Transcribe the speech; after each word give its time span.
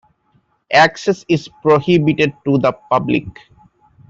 Access 0.73 1.23
is 1.29 1.47
prohibited 1.61 2.33
to 2.45 2.57
the 2.57 2.71
public. 2.71 3.27